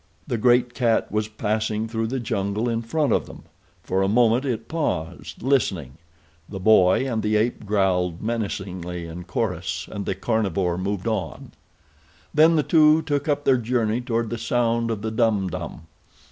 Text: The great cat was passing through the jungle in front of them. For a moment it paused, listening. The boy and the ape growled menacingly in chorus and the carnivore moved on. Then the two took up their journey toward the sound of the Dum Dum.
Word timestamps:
The 0.25 0.39
great 0.39 0.73
cat 0.73 1.11
was 1.11 1.27
passing 1.27 1.87
through 1.87 2.07
the 2.07 2.19
jungle 2.19 2.67
in 2.67 2.81
front 2.81 3.13
of 3.13 3.27
them. 3.27 3.43
For 3.83 4.01
a 4.01 4.07
moment 4.07 4.45
it 4.45 4.67
paused, 4.67 5.43
listening. 5.43 5.99
The 6.49 6.59
boy 6.59 7.05
and 7.07 7.21
the 7.21 7.35
ape 7.35 7.67
growled 7.67 8.19
menacingly 8.19 9.05
in 9.05 9.25
chorus 9.25 9.87
and 9.91 10.07
the 10.07 10.15
carnivore 10.15 10.79
moved 10.79 11.05
on. 11.05 11.51
Then 12.33 12.55
the 12.55 12.63
two 12.63 13.03
took 13.03 13.27
up 13.29 13.45
their 13.45 13.57
journey 13.59 14.01
toward 14.01 14.31
the 14.31 14.39
sound 14.39 14.89
of 14.89 15.03
the 15.03 15.11
Dum 15.11 15.51
Dum. 15.51 15.81